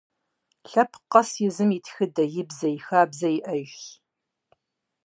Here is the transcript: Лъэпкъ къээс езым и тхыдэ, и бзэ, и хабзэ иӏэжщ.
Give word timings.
Лъэпкъ 0.71 0.99
къээс 1.11 1.31
езым 1.47 1.69
и 1.77 1.79
тхыдэ, 1.85 2.23
и 2.41 2.43
бзэ, 2.49 2.67
и 2.77 2.79
хабзэ 2.85 3.29
иӏэжщ. 3.37 3.81